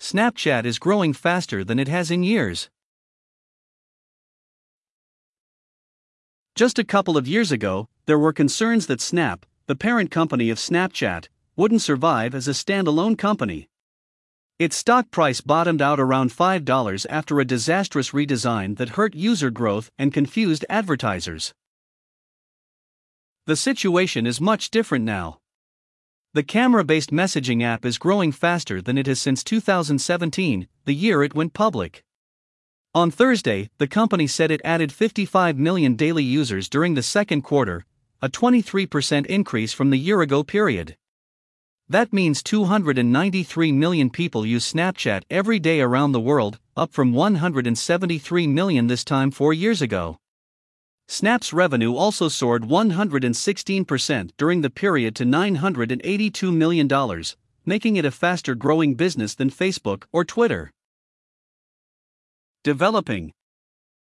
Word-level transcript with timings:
Snapchat 0.00 0.64
is 0.64 0.78
growing 0.78 1.12
faster 1.12 1.62
than 1.62 1.78
it 1.78 1.86
has 1.86 2.10
in 2.10 2.22
years. 2.22 2.70
Just 6.54 6.78
a 6.78 6.84
couple 6.84 7.18
of 7.18 7.28
years 7.28 7.52
ago, 7.52 7.86
there 8.06 8.18
were 8.18 8.32
concerns 8.32 8.86
that 8.86 9.02
Snap, 9.02 9.44
the 9.66 9.76
parent 9.76 10.10
company 10.10 10.48
of 10.48 10.58
Snapchat, 10.58 11.28
wouldn't 11.54 11.82
survive 11.82 12.34
as 12.34 12.48
a 12.48 12.52
standalone 12.52 13.16
company. 13.16 13.68
Its 14.58 14.76
stock 14.76 15.10
price 15.10 15.42
bottomed 15.42 15.82
out 15.82 16.00
around 16.00 16.30
$5 16.30 17.06
after 17.10 17.38
a 17.38 17.44
disastrous 17.44 18.10
redesign 18.10 18.78
that 18.78 18.90
hurt 18.90 19.14
user 19.14 19.50
growth 19.50 19.90
and 19.98 20.14
confused 20.14 20.64
advertisers. 20.70 21.52
The 23.46 23.56
situation 23.56 24.26
is 24.26 24.40
much 24.40 24.70
different 24.70 25.04
now. 25.04 25.40
The 26.32 26.44
camera 26.44 26.84
based 26.84 27.10
messaging 27.10 27.64
app 27.64 27.84
is 27.84 27.98
growing 27.98 28.30
faster 28.30 28.80
than 28.80 28.96
it 28.96 29.08
has 29.08 29.20
since 29.20 29.42
2017, 29.42 30.68
the 30.84 30.94
year 30.94 31.24
it 31.24 31.34
went 31.34 31.54
public. 31.54 32.04
On 32.94 33.10
Thursday, 33.10 33.68
the 33.78 33.88
company 33.88 34.28
said 34.28 34.52
it 34.52 34.60
added 34.64 34.92
55 34.92 35.58
million 35.58 35.96
daily 35.96 36.22
users 36.22 36.68
during 36.68 36.94
the 36.94 37.02
second 37.02 37.42
quarter, 37.42 37.84
a 38.22 38.28
23% 38.28 39.26
increase 39.26 39.72
from 39.72 39.90
the 39.90 39.96
year 39.96 40.20
ago 40.20 40.44
period. 40.44 40.96
That 41.88 42.12
means 42.12 42.44
293 42.44 43.72
million 43.72 44.08
people 44.08 44.46
use 44.46 44.72
Snapchat 44.72 45.24
every 45.30 45.58
day 45.58 45.80
around 45.80 46.12
the 46.12 46.20
world, 46.20 46.60
up 46.76 46.92
from 46.92 47.12
173 47.12 48.46
million 48.46 48.86
this 48.86 49.02
time 49.02 49.32
four 49.32 49.52
years 49.52 49.82
ago. 49.82 50.20
Snap's 51.12 51.52
revenue 51.52 51.96
also 51.96 52.28
soared 52.28 52.62
116% 52.62 54.30
during 54.36 54.60
the 54.60 54.70
period 54.70 55.16
to 55.16 55.24
$982 55.24 56.54
million, 56.54 56.88
making 57.66 57.96
it 57.96 58.04
a 58.04 58.12
faster 58.12 58.54
growing 58.54 58.94
business 58.94 59.34
than 59.34 59.50
Facebook 59.50 60.04
or 60.12 60.24
Twitter. 60.24 60.70
Developing 62.62 63.32